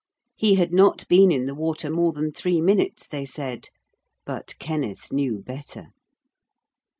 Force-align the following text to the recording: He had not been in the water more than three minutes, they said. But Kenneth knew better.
He 0.35 0.55
had 0.55 0.73
not 0.73 1.07
been 1.09 1.31
in 1.31 1.45
the 1.45 1.53
water 1.53 1.91
more 1.91 2.11
than 2.11 2.31
three 2.31 2.59
minutes, 2.59 3.07
they 3.07 3.23
said. 3.23 3.69
But 4.25 4.57
Kenneth 4.57 5.13
knew 5.13 5.37
better. 5.43 5.89